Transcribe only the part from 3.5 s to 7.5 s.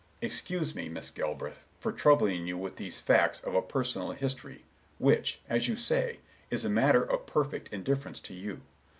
a personal history, which, as you say, is a matter of